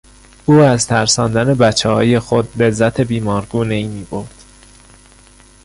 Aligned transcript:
او 0.45 0.53
از 0.59 0.87
ترساندن 0.87 1.53
بچههای 1.53 2.19
خود 2.19 2.61
لذت 2.61 3.01
بیمارگونهای 3.01 3.87
میبرد. 3.87 4.43